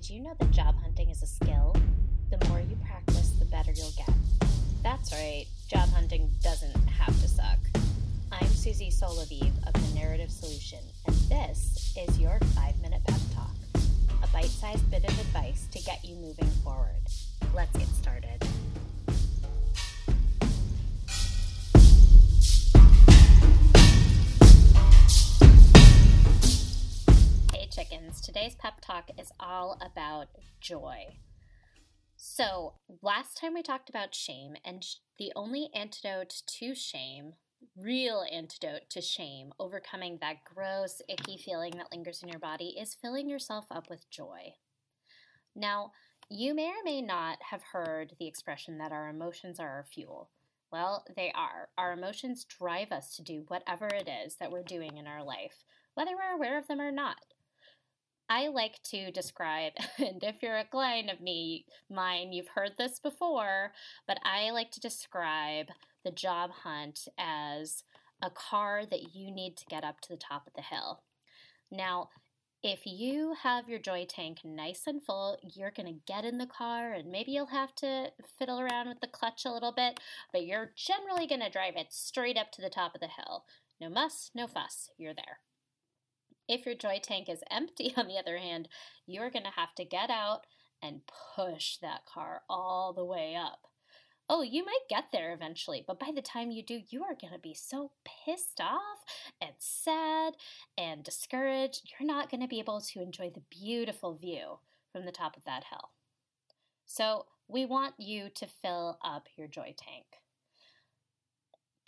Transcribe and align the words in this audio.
Did 0.00 0.14
you 0.14 0.22
know 0.22 0.34
that 0.38 0.50
job 0.50 0.76
hunting 0.80 1.10
is 1.10 1.22
a 1.22 1.26
skill? 1.26 1.76
The 2.30 2.42
more 2.48 2.58
you 2.58 2.74
practice, 2.86 3.32
the 3.38 3.44
better 3.44 3.70
you'll 3.70 3.92
get. 3.98 4.08
That's 4.82 5.12
right, 5.12 5.44
job 5.68 5.90
hunting 5.90 6.30
doesn't 6.42 6.74
have 6.88 7.14
to 7.20 7.28
suck. 7.28 7.58
I'm 8.32 8.46
Susie 8.46 8.90
Solaviv 8.90 9.52
of 9.66 9.74
The 9.74 9.94
Narrative 9.94 10.30
Solution, 10.30 10.78
and 11.06 11.14
this 11.28 11.94
is 11.98 12.18
your 12.18 12.38
five 12.54 12.80
minute 12.80 13.02
pep 13.06 13.20
talk 13.34 13.82
a 14.22 14.26
bite 14.28 14.46
sized 14.46 14.90
bit 14.90 15.04
of 15.04 15.20
advice 15.20 15.66
to 15.70 15.82
get 15.82 16.02
you 16.02 16.16
moving 16.16 16.48
forward. 16.64 17.02
Let's 17.54 17.76
get 17.76 17.88
talk 29.00 29.10
is 29.18 29.32
all 29.38 29.78
about 29.80 30.28
joy. 30.60 31.16
So, 32.16 32.74
last 33.02 33.38
time 33.38 33.54
we 33.54 33.62
talked 33.62 33.88
about 33.88 34.14
shame, 34.14 34.54
and 34.64 34.84
the 35.18 35.32
only 35.34 35.70
antidote 35.74 36.42
to 36.58 36.74
shame, 36.74 37.32
real 37.76 38.24
antidote 38.30 38.90
to 38.90 39.00
shame, 39.00 39.52
overcoming 39.58 40.18
that 40.20 40.44
gross, 40.44 41.00
icky 41.08 41.38
feeling 41.38 41.72
that 41.76 41.90
lingers 41.90 42.22
in 42.22 42.28
your 42.28 42.38
body, 42.38 42.76
is 42.78 42.96
filling 43.00 43.28
yourself 43.28 43.66
up 43.70 43.88
with 43.88 44.10
joy. 44.10 44.54
Now, 45.56 45.92
you 46.28 46.54
may 46.54 46.68
or 46.68 46.84
may 46.84 47.00
not 47.00 47.38
have 47.50 47.62
heard 47.72 48.12
the 48.18 48.26
expression 48.26 48.78
that 48.78 48.92
our 48.92 49.08
emotions 49.08 49.58
are 49.58 49.68
our 49.68 49.84
fuel. 49.84 50.30
Well, 50.70 51.04
they 51.16 51.32
are. 51.34 51.68
Our 51.78 51.92
emotions 51.92 52.44
drive 52.44 52.92
us 52.92 53.16
to 53.16 53.22
do 53.22 53.44
whatever 53.48 53.88
it 53.88 54.08
is 54.24 54.36
that 54.36 54.52
we're 54.52 54.62
doing 54.62 54.98
in 54.98 55.06
our 55.06 55.24
life, 55.24 55.64
whether 55.94 56.12
we're 56.12 56.36
aware 56.36 56.58
of 56.58 56.68
them 56.68 56.80
or 56.80 56.92
not. 56.92 57.16
I 58.30 58.46
like 58.46 58.80
to 58.84 59.10
describe, 59.10 59.72
and 59.98 60.22
if 60.22 60.36
you're 60.40 60.56
a 60.56 60.64
client 60.64 61.10
of 61.10 61.20
me, 61.20 61.66
mine, 61.90 62.32
you've 62.32 62.48
heard 62.54 62.74
this 62.78 63.00
before, 63.00 63.72
but 64.06 64.18
I 64.24 64.52
like 64.52 64.70
to 64.72 64.80
describe 64.80 65.66
the 66.04 66.12
job 66.12 66.50
hunt 66.62 67.08
as 67.18 67.82
a 68.22 68.30
car 68.30 68.84
that 68.88 69.14
you 69.16 69.32
need 69.32 69.56
to 69.56 69.66
get 69.66 69.82
up 69.82 70.00
to 70.02 70.08
the 70.10 70.16
top 70.16 70.46
of 70.46 70.52
the 70.54 70.62
hill. 70.62 71.02
Now, 71.72 72.10
if 72.62 72.80
you 72.84 73.34
have 73.42 73.68
your 73.68 73.78
joy 73.80 74.06
tank 74.08 74.40
nice 74.44 74.82
and 74.86 75.02
full, 75.02 75.38
you're 75.42 75.72
going 75.72 75.86
to 75.86 76.00
get 76.06 76.24
in 76.24 76.38
the 76.38 76.46
car 76.46 76.92
and 76.92 77.10
maybe 77.10 77.32
you'll 77.32 77.46
have 77.46 77.74
to 77.76 78.12
fiddle 78.38 78.60
around 78.60 78.88
with 78.88 79.00
the 79.00 79.06
clutch 79.08 79.44
a 79.44 79.52
little 79.52 79.72
bit, 79.72 79.98
but 80.30 80.46
you're 80.46 80.70
generally 80.76 81.26
going 81.26 81.40
to 81.40 81.50
drive 81.50 81.74
it 81.76 81.88
straight 81.90 82.36
up 82.36 82.52
to 82.52 82.62
the 82.62 82.70
top 82.70 82.94
of 82.94 83.00
the 83.00 83.08
hill. 83.08 83.44
No 83.80 83.88
muss, 83.88 84.30
no 84.34 84.46
fuss, 84.46 84.90
you're 84.98 85.14
there. 85.14 85.38
If 86.50 86.66
your 86.66 86.74
joy 86.74 86.98
tank 87.00 87.28
is 87.28 87.44
empty, 87.48 87.94
on 87.96 88.08
the 88.08 88.18
other 88.18 88.38
hand, 88.38 88.68
you're 89.06 89.30
going 89.30 89.44
to 89.44 89.50
have 89.50 89.72
to 89.76 89.84
get 89.84 90.10
out 90.10 90.40
and 90.82 91.02
push 91.36 91.76
that 91.76 92.06
car 92.06 92.42
all 92.50 92.92
the 92.92 93.04
way 93.04 93.36
up. 93.36 93.68
Oh, 94.28 94.42
you 94.42 94.64
might 94.64 94.88
get 94.88 95.06
there 95.12 95.32
eventually, 95.32 95.84
but 95.86 96.00
by 96.00 96.10
the 96.14 96.22
time 96.22 96.50
you 96.50 96.62
do, 96.62 96.80
you 96.88 97.04
are 97.04 97.16
going 97.20 97.32
to 97.32 97.38
be 97.38 97.54
so 97.54 97.92
pissed 98.04 98.60
off 98.60 98.98
and 99.40 99.52
sad 99.58 100.34
and 100.76 101.04
discouraged. 101.04 101.82
You're 101.98 102.06
not 102.06 102.30
going 102.30 102.40
to 102.40 102.48
be 102.48 102.58
able 102.58 102.80
to 102.80 103.02
enjoy 103.02 103.30
the 103.30 103.42
beautiful 103.50 104.14
view 104.14 104.58
from 104.92 105.04
the 105.04 105.12
top 105.12 105.36
of 105.36 105.44
that 105.44 105.64
hill. 105.70 105.90
So, 106.84 107.26
we 107.48 107.64
want 107.64 107.94
you 107.98 108.28
to 108.36 108.46
fill 108.46 108.98
up 109.04 109.26
your 109.36 109.48
joy 109.48 109.74
tank. 109.76 110.06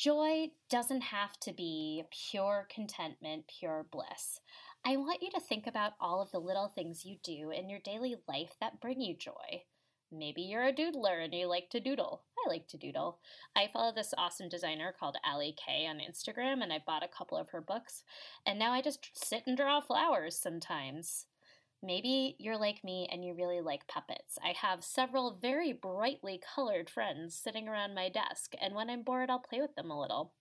Joy 0.00 0.52
doesn't 0.70 1.02
have 1.02 1.38
to 1.40 1.52
be 1.52 2.04
pure 2.10 2.66
contentment, 2.74 3.44
pure 3.58 3.84
bliss. 3.92 4.40
I 4.82 4.96
want 4.96 5.20
you 5.20 5.28
to 5.32 5.40
think 5.40 5.66
about 5.66 5.92
all 6.00 6.22
of 6.22 6.30
the 6.30 6.38
little 6.38 6.68
things 6.68 7.04
you 7.04 7.16
do 7.22 7.50
in 7.50 7.68
your 7.68 7.80
daily 7.80 8.16
life 8.26 8.54
that 8.62 8.80
bring 8.80 9.02
you 9.02 9.14
joy. 9.14 9.64
Maybe 10.10 10.40
you're 10.40 10.64
a 10.64 10.72
doodler 10.72 11.22
and 11.22 11.34
you 11.34 11.46
like 11.46 11.68
to 11.72 11.80
doodle. 11.80 12.22
I 12.42 12.48
like 12.48 12.66
to 12.68 12.78
doodle. 12.78 13.18
I 13.54 13.68
follow 13.70 13.92
this 13.94 14.14
awesome 14.16 14.48
designer 14.48 14.94
called 14.98 15.18
Allie 15.22 15.54
Kay 15.54 15.86
on 15.86 15.98
Instagram, 15.98 16.62
and 16.62 16.72
I 16.72 16.78
bought 16.86 17.04
a 17.04 17.08
couple 17.08 17.36
of 17.36 17.50
her 17.50 17.60
books. 17.60 18.02
And 18.46 18.58
now 18.58 18.72
I 18.72 18.80
just 18.80 19.10
sit 19.12 19.42
and 19.46 19.54
draw 19.54 19.82
flowers 19.82 20.34
sometimes. 20.34 21.26
Maybe 21.82 22.36
you're 22.38 22.58
like 22.58 22.84
me 22.84 23.08
and 23.10 23.24
you 23.24 23.34
really 23.34 23.62
like 23.62 23.86
puppets. 23.86 24.38
I 24.44 24.52
have 24.60 24.84
several 24.84 25.32
very 25.32 25.72
brightly 25.72 26.38
colored 26.54 26.90
friends 26.90 27.34
sitting 27.34 27.68
around 27.68 27.94
my 27.94 28.10
desk, 28.10 28.52
and 28.60 28.74
when 28.74 28.90
I'm 28.90 29.02
bored, 29.02 29.30
I'll 29.30 29.38
play 29.38 29.60
with 29.60 29.74
them 29.76 29.90
a 29.90 29.98
little. 29.98 30.34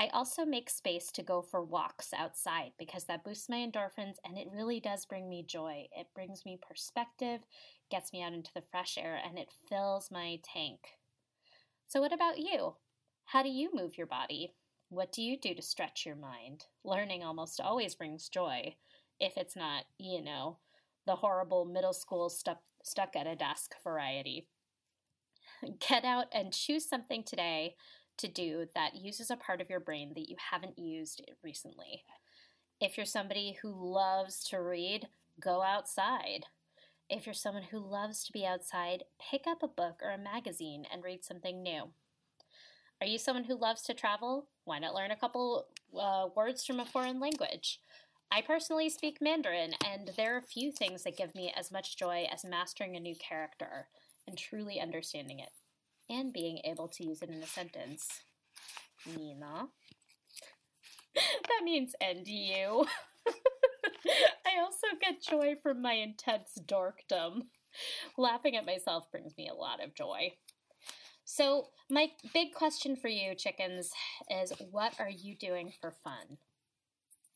I 0.00 0.08
also 0.08 0.44
make 0.44 0.70
space 0.70 1.10
to 1.12 1.22
go 1.22 1.42
for 1.42 1.62
walks 1.62 2.12
outside 2.12 2.72
because 2.78 3.04
that 3.04 3.24
boosts 3.24 3.48
my 3.48 3.56
endorphins 3.56 4.14
and 4.24 4.38
it 4.38 4.46
really 4.52 4.78
does 4.78 5.04
bring 5.04 5.28
me 5.28 5.42
joy. 5.42 5.88
It 5.92 6.06
brings 6.14 6.44
me 6.44 6.56
perspective, 6.60 7.44
gets 7.90 8.12
me 8.12 8.22
out 8.22 8.32
into 8.32 8.52
the 8.54 8.62
fresh 8.62 8.96
air, 8.96 9.20
and 9.24 9.38
it 9.38 9.50
fills 9.68 10.10
my 10.10 10.38
tank. 10.42 10.80
So, 11.86 12.00
what 12.00 12.12
about 12.12 12.38
you? 12.38 12.74
How 13.24 13.42
do 13.42 13.48
you 13.48 13.70
move 13.72 13.98
your 13.98 14.06
body? 14.06 14.52
What 14.88 15.12
do 15.12 15.20
you 15.22 15.38
do 15.38 15.54
to 15.54 15.62
stretch 15.62 16.06
your 16.06 16.16
mind? 16.16 16.66
Learning 16.84 17.22
almost 17.24 17.60
always 17.60 17.94
brings 17.94 18.28
joy 18.28 18.76
if 19.20 19.36
it's 19.36 19.56
not, 19.56 19.84
you 19.98 20.22
know, 20.22 20.58
the 21.06 21.16
horrible 21.16 21.64
middle 21.64 21.92
school 21.92 22.28
stuck, 22.28 22.60
stuck 22.82 23.16
at 23.16 23.26
a 23.26 23.36
desk 23.36 23.74
variety. 23.82 24.46
Get 25.88 26.04
out 26.04 26.26
and 26.32 26.52
choose 26.52 26.88
something 26.88 27.22
today 27.22 27.74
to 28.18 28.28
do 28.28 28.66
that 28.74 28.96
uses 28.96 29.30
a 29.30 29.36
part 29.36 29.60
of 29.60 29.70
your 29.70 29.80
brain 29.80 30.12
that 30.14 30.28
you 30.28 30.36
haven't 30.50 30.78
used 30.78 31.22
recently. 31.42 32.04
If 32.80 32.96
you're 32.96 33.06
somebody 33.06 33.58
who 33.62 33.72
loves 33.72 34.44
to 34.50 34.60
read, 34.60 35.08
go 35.40 35.62
outside. 35.62 36.46
If 37.08 37.26
you're 37.26 37.34
someone 37.34 37.64
who 37.64 37.78
loves 37.78 38.22
to 38.24 38.32
be 38.32 38.44
outside, 38.44 39.04
pick 39.18 39.46
up 39.46 39.62
a 39.62 39.68
book 39.68 40.00
or 40.02 40.10
a 40.10 40.18
magazine 40.18 40.84
and 40.92 41.02
read 41.02 41.24
something 41.24 41.62
new. 41.62 41.90
Are 43.00 43.06
you 43.06 43.18
someone 43.18 43.44
who 43.44 43.58
loves 43.58 43.82
to 43.82 43.94
travel? 43.94 44.48
Why 44.64 44.78
not 44.78 44.94
learn 44.94 45.10
a 45.10 45.16
couple 45.16 45.66
uh, 45.98 46.26
words 46.36 46.64
from 46.64 46.80
a 46.80 46.84
foreign 46.84 47.20
language? 47.20 47.80
I 48.30 48.42
personally 48.42 48.90
speak 48.90 49.18
Mandarin, 49.20 49.72
and 49.84 50.10
there 50.16 50.36
are 50.36 50.40
few 50.40 50.70
things 50.70 51.02
that 51.04 51.16
give 51.16 51.34
me 51.34 51.52
as 51.56 51.72
much 51.72 51.96
joy 51.96 52.26
as 52.32 52.44
mastering 52.44 52.94
a 52.94 53.00
new 53.00 53.16
character 53.16 53.88
and 54.26 54.36
truly 54.36 54.80
understanding 54.80 55.40
it 55.40 55.50
and 56.10 56.32
being 56.32 56.60
able 56.64 56.88
to 56.88 57.04
use 57.04 57.22
it 57.22 57.30
in 57.30 57.42
a 57.42 57.46
sentence. 57.46 58.20
Nina. 59.06 59.68
that 61.14 61.64
means 61.64 61.94
and 62.00 62.26
you. 62.26 62.86
I 64.46 64.60
also 64.60 64.88
get 65.00 65.22
joy 65.22 65.54
from 65.62 65.80
my 65.80 65.94
intense 65.94 66.58
dorkdom. 66.66 67.46
Laughing 68.16 68.56
at 68.56 68.66
myself 68.66 69.10
brings 69.10 69.36
me 69.36 69.48
a 69.48 69.54
lot 69.54 69.82
of 69.82 69.94
joy. 69.94 70.32
So, 71.24 71.68
my 71.90 72.10
big 72.32 72.54
question 72.54 72.96
for 72.96 73.08
you, 73.08 73.34
chickens, 73.34 73.92
is 74.30 74.52
what 74.70 74.94
are 74.98 75.10
you 75.10 75.34
doing 75.34 75.72
for 75.80 75.94
fun? 76.02 76.38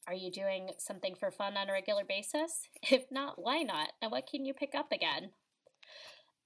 Are 0.06 0.14
you 0.14 0.32
doing 0.32 0.70
something 0.78 1.14
for 1.14 1.30
fun 1.30 1.56
on 1.56 1.68
a 1.68 1.72
regular 1.72 2.04
basis? 2.04 2.68
If 2.90 3.04
not, 3.10 3.40
why 3.40 3.62
not? 3.62 3.90
And 4.00 4.10
what 4.10 4.26
can 4.26 4.44
you 4.44 4.52
pick 4.52 4.74
up 4.74 4.90
again? 4.90 5.30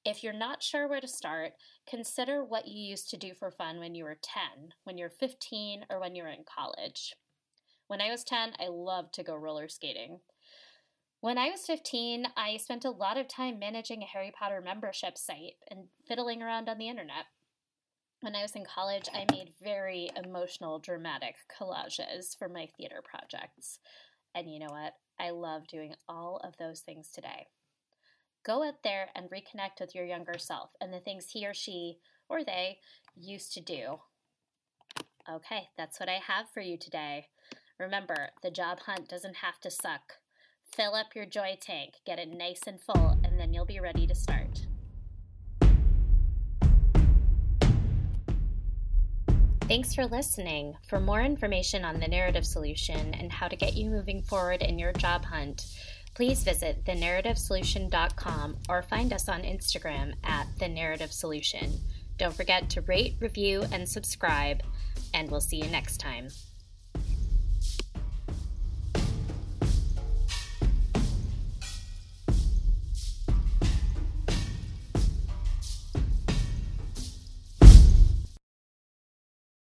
If 0.05 0.22
you're 0.22 0.33
not 0.33 0.62
sure 0.62 0.87
where 0.87 1.00
to 1.00 1.09
start, 1.09 1.53
consider 1.89 2.44
what 2.44 2.69
you 2.69 2.78
used 2.78 3.11
to 3.11 3.17
do 3.17 3.33
for 3.34 3.50
fun 3.50 3.81
when 3.81 3.94
you 3.94 4.05
were 4.05 4.19
10, 4.22 4.75
when 4.84 4.99
you're 4.99 5.11
15, 5.11 5.87
or 5.91 5.99
when 5.99 6.15
you 6.15 6.22
were 6.22 6.28
in 6.28 6.44
college. 6.44 7.15
When 7.89 8.00
I 8.00 8.11
was 8.11 8.22
10, 8.22 8.53
I 8.61 8.69
loved 8.69 9.15
to 9.15 9.25
go 9.25 9.34
roller 9.34 9.69
skating. 9.69 10.21
When 11.21 11.38
I 11.38 11.49
was 11.49 11.67
15, 11.67 12.27
I 12.37 12.59
spent 12.59 12.84
a 12.84 12.91
lot 12.91 13.17
of 13.17 13.27
time 13.27 13.59
managing 13.59 14.03
a 14.03 14.06
Harry 14.06 14.33
Potter 14.38 14.61
membership 14.61 15.17
site 15.17 15.55
and 15.71 15.88
fiddling 16.06 16.43
around 16.43 16.69
on 16.69 16.78
the 16.78 16.88
internet. 16.88 17.25
When 18.21 18.34
I 18.34 18.43
was 18.43 18.56
in 18.56 18.65
college, 18.65 19.09
I 19.12 19.27
made 19.31 19.53
very 19.62 20.10
emotional, 20.16 20.79
dramatic 20.79 21.37
collages 21.49 22.37
for 22.37 22.49
my 22.49 22.67
theater 22.76 23.02
projects. 23.05 23.79
And 24.35 24.50
you 24.50 24.58
know 24.58 24.70
what? 24.70 24.94
I 25.20 25.31
love 25.31 25.67
doing 25.67 25.94
all 26.08 26.41
of 26.43 26.56
those 26.58 26.81
things 26.81 27.11
today. 27.11 27.49
Go 28.44 28.62
out 28.62 28.82
there 28.82 29.08
and 29.14 29.31
reconnect 29.31 29.81
with 29.81 29.94
your 29.94 30.06
younger 30.06 30.38
self 30.38 30.70
and 30.81 30.93
the 30.93 31.00
things 31.00 31.31
he 31.31 31.46
or 31.46 31.55
she 31.55 31.99
or 32.29 32.43
they 32.43 32.79
used 33.14 33.52
to 33.52 33.61
do. 33.61 34.00
Okay, 35.31 35.69
that's 35.76 36.00
what 36.00 36.08
I 36.08 36.20
have 36.26 36.46
for 36.55 36.61
you 36.61 36.79
today. 36.79 37.26
Remember, 37.79 38.31
the 38.43 38.50
job 38.50 38.81
hunt 38.81 39.08
doesn't 39.08 39.37
have 39.37 39.61
to 39.61 39.70
suck. 39.70 40.14
Fill 40.75 40.94
up 40.94 41.14
your 41.14 41.26
joy 41.26 41.58
tank, 41.61 41.94
get 42.06 42.19
it 42.19 42.29
nice 42.29 42.61
and 42.67 42.81
full, 42.81 43.19
and 43.25 43.38
then 43.38 43.52
you'll 43.52 43.67
be 43.67 43.81
ready 43.81 44.06
to 44.06 44.14
start. 44.14 44.67
Thanks 49.69 49.97
for 49.97 50.07
listening. 50.07 50.77
For 50.87 51.01
more 51.01 51.21
information 51.21 51.85
on 51.85 51.99
the 51.99 52.07
narrative 52.07 52.47
solution 52.47 53.13
and 53.15 53.33
how 53.33 53.49
to 53.49 53.57
get 53.57 53.75
you 53.75 53.91
moving 53.91 54.23
forward 54.23 54.63
in 54.63 54.79
your 54.79 54.93
job 54.93 55.25
hunt, 55.25 55.67
please 56.15 56.45
visit 56.45 56.85
thenarrativesolution.com 56.85 58.59
or 58.69 58.83
find 58.83 59.13
us 59.13 59.29
on 59.29 59.43
Instagram 59.43 60.15
at 60.23 60.47
the 60.61 60.69
narrative 60.69 61.13
solution. 61.13 61.81
Don't 62.17 62.33
forget 62.33 62.71
to 62.71 62.81
rate, 62.83 63.17
review, 63.19 63.65
and 63.73 63.89
subscribe, 63.89 64.63
and 65.13 65.33
we'll 65.33 65.41
see 65.41 65.57
you 65.57 65.69
next 65.69 65.99
time. 65.99 66.29